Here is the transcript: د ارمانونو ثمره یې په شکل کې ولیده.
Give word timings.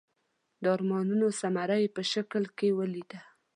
د 0.61 0.63
ارمانونو 0.75 1.27
ثمره 1.39 1.77
یې 1.83 1.89
په 1.95 2.01
شکل 2.11 2.43
کې 2.57 2.67
ولیده. 2.79 3.19